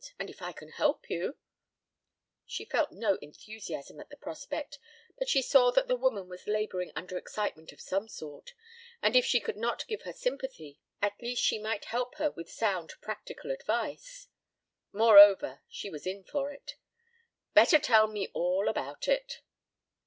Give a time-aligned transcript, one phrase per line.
[0.17, 1.37] And if I can help you"
[2.47, 4.79] She felt no enthusiasm at the prospect,
[5.19, 8.55] but she saw that the woman was laboring under excitement of some sort,
[9.03, 12.49] and if she could not give her sympathy at least she might help her with
[12.49, 14.27] sound practical advice.
[14.91, 16.77] Moreover, she was in for it.
[17.53, 19.43] "Better tell me all about it."